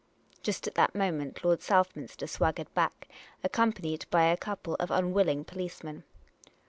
[0.41, 3.07] Just at that moment, Lord Southminster swaggered back,
[3.43, 6.05] accompanied by a couple of unwilling policemen.